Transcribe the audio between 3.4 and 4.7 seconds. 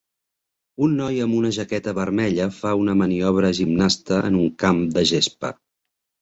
gimnasta en un